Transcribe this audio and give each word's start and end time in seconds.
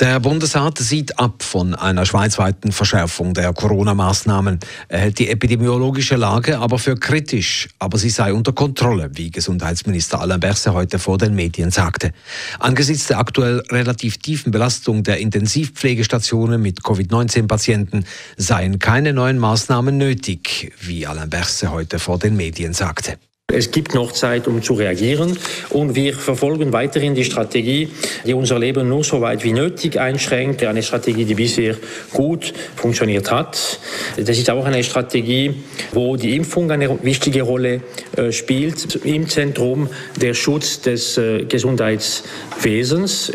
Der 0.00 0.20
Bundesrat 0.20 0.78
sieht 0.78 1.18
ab 1.18 1.42
von 1.42 1.74
einer 1.74 2.04
schweizweiten 2.04 2.72
Verschärfung 2.72 3.34
der 3.34 3.52
Corona-Maßnahmen. 3.52 4.60
Er 4.88 4.98
hält 4.98 5.18
die 5.18 5.28
epidemiologische 5.28 6.16
Lage 6.16 6.58
aber 6.58 6.78
für 6.78 6.96
kritisch, 6.96 7.68
aber 7.78 7.98
sie 7.98 8.10
sei 8.10 8.32
unter 8.32 8.52
Kontrolle, 8.52 9.10
wie 9.14 9.30
Gesundheitsminister 9.30 10.20
Alain 10.20 10.40
Berset 10.40 10.72
heute 10.72 10.98
vor 10.98 11.18
den 11.18 11.34
Medien 11.34 11.70
sagte. 11.70 12.12
Angesichts 12.58 13.06
der 13.06 13.18
aktuell 13.18 13.60
relativ 13.70 14.18
tiefen 14.18 14.50
Belastung 14.50 15.02
der 15.02 15.18
Intensivpflegestationen 15.18 16.60
mit 16.60 16.82
Covid-19-Patienten 16.82 18.04
seien 18.36 18.78
keine 18.78 19.12
neuen 19.12 19.38
Maßnahmen 19.38 19.96
nötig, 19.96 20.72
wie 20.80 21.06
Alain 21.06 21.30
Berset 21.30 21.70
heute 21.70 21.98
vor 21.98 22.18
den 22.18 22.36
Medien 22.36 22.74
sagte. 22.74 23.18
Es 23.52 23.70
gibt 23.70 23.94
noch 23.94 24.10
Zeit, 24.10 24.48
um 24.48 24.60
zu 24.60 24.74
reagieren 24.74 25.38
und 25.70 25.94
wir 25.94 26.14
verfolgen 26.14 26.72
weiterhin 26.72 27.14
die 27.14 27.24
Strategie, 27.24 27.88
die 28.26 28.34
unser 28.34 28.58
Leben 28.58 28.88
nur 28.88 29.04
so 29.04 29.20
weit 29.20 29.44
wie 29.44 29.52
nötig 29.52 30.00
einschränkt. 30.00 30.64
Eine 30.64 30.82
Strategie, 30.82 31.24
die 31.24 31.36
bisher 31.36 31.76
gut 32.12 32.52
funktioniert 32.74 33.30
hat. 33.30 33.78
Das 34.16 34.36
ist 34.36 34.50
auch 34.50 34.64
eine 34.64 34.82
Strategie, 34.82 35.54
wo 35.92 36.16
die 36.16 36.34
Impfung 36.34 36.72
eine 36.72 37.02
wichtige 37.04 37.42
Rolle 37.42 37.82
äh, 38.16 38.32
spielt. 38.32 38.96
Im 39.04 39.28
Zentrum 39.28 39.90
der 40.20 40.34
Schutz 40.34 40.80
des 40.80 41.16
äh, 41.16 41.44
Gesundheitswesens. 41.44 43.32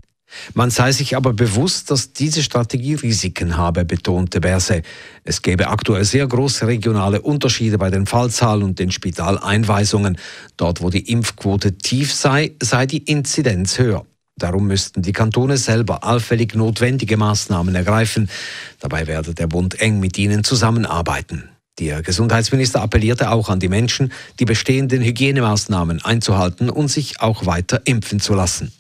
Man 0.53 0.69
sei 0.69 0.91
sich 0.91 1.15
aber 1.15 1.33
bewusst, 1.33 1.91
dass 1.91 2.13
diese 2.13 2.43
Strategie 2.43 2.95
Risiken 2.95 3.57
habe, 3.57 3.85
betonte 3.85 4.41
Berse. 4.41 4.81
Es 5.23 5.41
gäbe 5.41 5.67
aktuell 5.67 6.05
sehr 6.05 6.27
große 6.27 6.67
regionale 6.67 7.21
Unterschiede 7.21 7.77
bei 7.77 7.89
den 7.89 8.05
Fallzahlen 8.05 8.63
und 8.63 8.79
den 8.79 8.91
Spitaleinweisungen. 8.91 10.17
Dort, 10.57 10.81
wo 10.81 10.89
die 10.89 11.11
Impfquote 11.11 11.77
tief 11.77 12.13
sei, 12.13 12.51
sei 12.61 12.85
die 12.85 12.99
Inzidenz 12.99 13.77
höher. 13.77 14.05
Darum 14.37 14.67
müssten 14.67 15.01
die 15.01 15.11
Kantone 15.11 15.57
selber 15.57 16.03
allfällig 16.03 16.55
notwendige 16.55 17.17
Maßnahmen 17.17 17.75
ergreifen. 17.75 18.29
Dabei 18.79 19.07
werde 19.07 19.33
der 19.33 19.47
Bund 19.47 19.79
eng 19.79 19.99
mit 19.99 20.17
ihnen 20.17 20.43
zusammenarbeiten. 20.43 21.49
Der 21.79 22.01
Gesundheitsminister 22.01 22.81
appellierte 22.81 23.31
auch 23.31 23.49
an 23.49 23.59
die 23.59 23.69
Menschen, 23.69 24.11
die 24.39 24.45
bestehenden 24.45 25.01
Hygienemaßnahmen 25.01 26.03
einzuhalten 26.03 26.69
und 26.69 26.89
sich 26.89 27.21
auch 27.21 27.45
weiter 27.45 27.81
impfen 27.85 28.19
zu 28.19 28.33
lassen. 28.33 28.71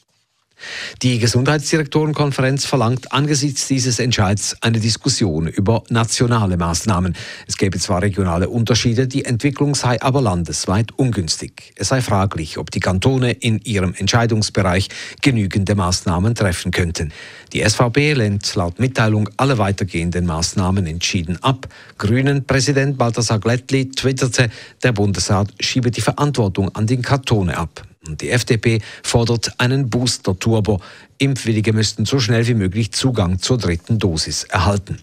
Die 1.01 1.19
Gesundheitsdirektorenkonferenz 1.19 2.65
verlangt 2.65 3.11
angesichts 3.11 3.67
dieses 3.67 3.99
Entscheids 3.99 4.55
eine 4.61 4.79
Diskussion 4.79 5.47
über 5.47 5.83
nationale 5.89 6.57
Maßnahmen. 6.57 7.15
Es 7.47 7.57
gäbe 7.57 7.79
zwar 7.79 8.01
regionale 8.01 8.49
Unterschiede, 8.49 9.07
die 9.07 9.25
Entwicklung 9.25 9.75
sei 9.75 10.01
aber 10.01 10.21
landesweit 10.21 10.91
ungünstig. 10.97 11.73
Es 11.75 11.89
sei 11.89 12.01
fraglich, 12.01 12.57
ob 12.57 12.71
die 12.71 12.79
Kantone 12.79 13.31
in 13.31 13.59
ihrem 13.59 13.93
Entscheidungsbereich 13.93 14.89
genügende 15.21 15.75
Maßnahmen 15.75 16.35
treffen 16.35 16.71
könnten. 16.71 17.11
Die 17.53 17.67
SVP 17.67 18.13
lehnt 18.13 18.55
laut 18.55 18.79
Mitteilung 18.79 19.29
alle 19.37 19.57
weitergehenden 19.57 20.25
Maßnahmen 20.25 20.85
entschieden 20.87 21.37
ab. 21.43 21.67
Grünen-Präsident 21.97 22.97
Balthasar 22.97 23.39
Glättli 23.39 23.91
twitterte, 23.91 24.49
der 24.83 24.91
Bundesrat 24.91 25.49
schiebe 25.59 25.91
die 25.91 26.01
Verantwortung 26.01 26.73
an 26.75 26.87
den 26.87 27.01
Kantone 27.01 27.57
ab. 27.57 27.85
Und 28.07 28.21
die 28.21 28.29
FDP 28.29 28.81
fordert 29.03 29.59
einen 29.59 29.89
Booster-Turbo. 29.89 30.81
Impfwillige 31.19 31.73
müssten 31.73 32.05
so 32.05 32.19
schnell 32.19 32.47
wie 32.47 32.55
möglich 32.55 32.91
Zugang 32.91 33.39
zur 33.39 33.57
dritten 33.57 33.99
Dosis 33.99 34.43
erhalten. 34.45 34.97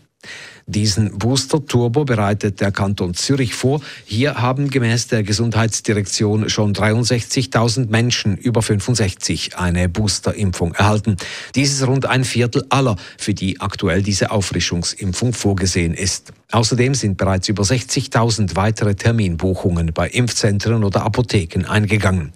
Diesen 0.67 1.17
Booster 1.17 1.65
Turbo 1.65 2.05
bereitet 2.05 2.61
der 2.61 2.73
Kanton 2.73 3.15
Zürich 3.15 3.55
vor. 3.55 3.81
Hier 4.05 4.35
haben 4.35 4.69
gemäß 4.69 5.07
der 5.07 5.23
Gesundheitsdirektion 5.23 6.51
schon 6.51 6.75
63.000 6.75 7.89
Menschen 7.89 8.37
über 8.37 8.61
65 8.61 9.57
eine 9.57 9.89
Boosterimpfung 9.89 10.75
erhalten. 10.75 11.17
Dies 11.55 11.73
ist 11.73 11.87
rund 11.87 12.05
ein 12.05 12.23
Viertel 12.25 12.67
aller, 12.69 12.97
für 13.17 13.33
die 13.33 13.61
aktuell 13.63 14.03
diese 14.03 14.31
Auffrischungsimpfung 14.31 15.33
vorgesehen 15.33 15.95
ist. 15.95 16.35
Außerdem 16.51 16.95
sind 16.95 17.19
bereits 17.19 17.49
über 17.51 17.63
60.000 17.63 18.57
weitere 18.57 18.95
Terminbuchungen 18.95 19.93
bei 19.93 20.09
Impfzentren 20.09 20.83
oder 20.83 21.03
Apotheken 21.03 21.67
eingegangen. 21.69 22.33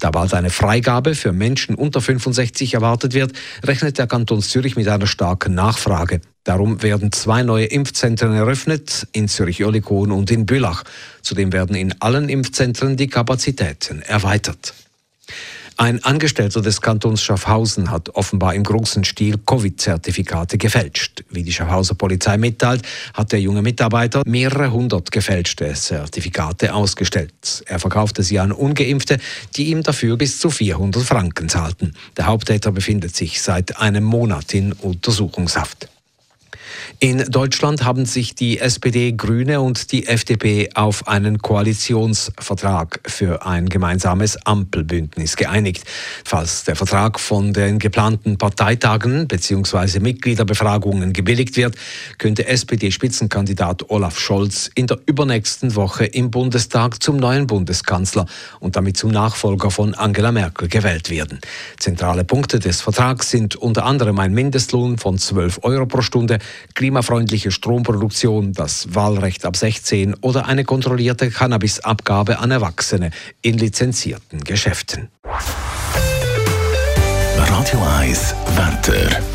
Da 0.00 0.10
bald 0.10 0.34
eine 0.34 0.50
Freigabe 0.50 1.14
für 1.14 1.32
Menschen 1.32 1.74
unter 1.74 2.02
65 2.02 2.74
erwartet 2.74 3.14
wird, 3.14 3.32
rechnet 3.64 3.96
der 3.96 4.06
Kanton 4.06 4.42
Zürich 4.42 4.76
mit 4.76 4.86
einer 4.86 5.06
starken 5.06 5.54
Nachfrage. 5.54 6.20
Darum 6.44 6.82
werden 6.82 7.10
zwei 7.10 7.42
neue 7.42 7.64
Impfzentren 7.64 8.34
eröffnet, 8.34 9.06
in 9.12 9.28
Zürich-Oerlikon 9.28 10.12
und 10.12 10.30
in 10.30 10.44
Bülach. 10.44 10.84
Zudem 11.22 11.54
werden 11.54 11.74
in 11.74 11.94
allen 12.02 12.28
Impfzentren 12.28 12.98
die 12.98 13.06
Kapazitäten 13.06 14.02
erweitert. 14.02 14.74
Ein 15.76 16.04
Angestellter 16.04 16.62
des 16.62 16.80
Kantons 16.80 17.20
Schaffhausen 17.20 17.90
hat 17.90 18.10
offenbar 18.10 18.54
im 18.54 18.62
großen 18.62 19.02
Stil 19.02 19.38
Covid-Zertifikate 19.44 20.56
gefälscht. 20.56 21.24
Wie 21.30 21.42
die 21.42 21.52
Schaffhauser 21.52 21.96
Polizei 21.96 22.36
mitteilt, 22.36 22.82
hat 23.12 23.32
der 23.32 23.40
junge 23.40 23.60
Mitarbeiter 23.60 24.22
mehrere 24.24 24.70
hundert 24.70 25.10
gefälschte 25.10 25.72
Zertifikate 25.74 26.72
ausgestellt. 26.72 27.64
Er 27.66 27.80
verkaufte 27.80 28.22
sie 28.22 28.38
an 28.38 28.52
Ungeimpfte, 28.52 29.18
die 29.56 29.70
ihm 29.70 29.82
dafür 29.82 30.16
bis 30.16 30.38
zu 30.38 30.48
400 30.48 31.02
Franken 31.02 31.48
zahlten. 31.48 31.94
Der 32.16 32.26
Haupttäter 32.26 32.70
befindet 32.70 33.16
sich 33.16 33.42
seit 33.42 33.76
einem 33.78 34.04
Monat 34.04 34.54
in 34.54 34.72
Untersuchungshaft. 34.72 35.88
In 37.00 37.18
Deutschland 37.30 37.84
haben 37.84 38.06
sich 38.06 38.34
die 38.34 38.58
SPD, 38.58 39.12
Grüne 39.12 39.60
und 39.60 39.92
die 39.92 40.06
FDP 40.06 40.70
auf 40.74 41.08
einen 41.08 41.38
Koalitionsvertrag 41.38 43.00
für 43.06 43.44
ein 43.44 43.68
gemeinsames 43.68 44.36
Ampelbündnis 44.46 45.36
geeinigt. 45.36 45.84
Falls 46.24 46.64
der 46.64 46.76
Vertrag 46.76 47.20
von 47.20 47.52
den 47.52 47.78
geplanten 47.78 48.38
Parteitagen 48.38 49.28
bzw. 49.28 50.00
Mitgliederbefragungen 50.00 51.12
gebilligt 51.12 51.56
wird, 51.56 51.76
könnte 52.18 52.46
SPD-Spitzenkandidat 52.46 53.90
Olaf 53.90 54.18
Scholz 54.18 54.70
in 54.74 54.86
der 54.86 54.98
übernächsten 55.06 55.74
Woche 55.74 56.04
im 56.04 56.30
Bundestag 56.30 57.02
zum 57.02 57.16
neuen 57.16 57.46
Bundeskanzler 57.46 58.26
und 58.60 58.76
damit 58.76 58.96
zum 58.96 59.10
Nachfolger 59.10 59.70
von 59.70 59.94
Angela 59.94 60.32
Merkel 60.32 60.68
gewählt 60.68 61.10
werden. 61.10 61.40
Zentrale 61.78 62.24
Punkte 62.24 62.58
des 62.58 62.80
Vertrags 62.80 63.30
sind 63.30 63.56
unter 63.56 63.84
anderem 63.84 64.18
ein 64.18 64.32
Mindestlohn 64.32 64.98
von 64.98 65.18
12 65.18 65.60
Euro 65.62 65.86
pro 65.86 66.02
Stunde, 66.02 66.38
klimafreundliche 66.74 67.50
Stromproduktion, 67.50 68.52
das 68.52 68.94
Wahlrecht 68.94 69.44
ab 69.44 69.56
16 69.56 70.14
oder 70.20 70.46
eine 70.46 70.64
kontrollierte 70.64 71.30
Cannabisabgabe 71.30 72.38
an 72.38 72.50
Erwachsene 72.50 73.10
in 73.42 73.58
lizenzierten 73.58 74.42
Geschäften. 74.44 75.08
Radio 77.36 77.82
1 78.00 78.34
Wetter. 78.56 79.33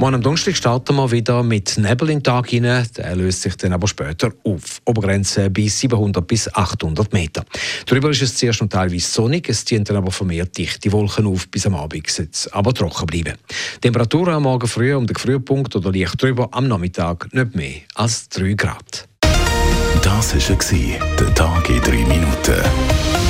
Morgen 0.00 0.14
am 0.14 0.22
Donnerstag 0.22 0.56
starten 0.56 0.96
wir 0.96 1.10
wieder 1.10 1.42
mit 1.42 1.76
Nebel 1.76 2.08
in 2.08 2.20
den 2.20 2.22
Tag 2.22 2.48
hinein. 2.48 2.86
Der 2.96 3.14
löst 3.14 3.42
sich 3.42 3.54
dann 3.58 3.74
aber 3.74 3.86
später 3.86 4.32
auf. 4.44 4.80
Obergrenze 4.86 5.50
bis 5.50 5.78
700 5.80 6.26
bis 6.26 6.48
800 6.54 7.12
Meter. 7.12 7.44
Darüber 7.84 8.08
ist 8.08 8.22
es 8.22 8.34
zuerst 8.34 8.62
noch 8.62 8.70
teilweise 8.70 9.06
sonnig. 9.06 9.46
Es 9.50 9.62
ziehen 9.62 9.84
dann 9.84 9.98
aber 9.98 10.10
vermehrt 10.10 10.56
dichte 10.56 10.90
Wolken 10.90 11.26
auf 11.26 11.46
bis 11.48 11.66
am 11.66 11.74
Abend. 11.74 12.08
Soll 12.08 12.30
aber 12.52 12.72
trocken 12.72 13.04
bleiben. 13.04 13.34
Temperaturen 13.82 14.36
am 14.36 14.44
Morgen 14.44 14.66
früh 14.66 14.94
um 14.94 15.06
den 15.06 15.16
Frühpunkt 15.16 15.76
oder 15.76 15.92
leicht 15.92 16.22
drüber, 16.22 16.48
am 16.50 16.66
Nachmittag 16.66 17.30
nicht 17.34 17.54
mehr 17.54 17.74
als 17.94 18.30
3 18.30 18.54
Grad. 18.54 19.06
Das 20.00 20.34
war 20.34 21.16
der 21.18 21.34
Tag 21.34 21.68
in 21.68 21.80
3 21.82 21.90
Minuten. 22.06 23.29